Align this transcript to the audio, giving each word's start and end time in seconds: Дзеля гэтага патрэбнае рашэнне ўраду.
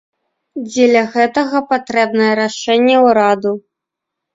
Дзеля 0.69 1.03
гэтага 1.17 1.57
патрэбнае 1.75 2.33
рашэнне 2.43 2.97
ўраду. 3.07 3.51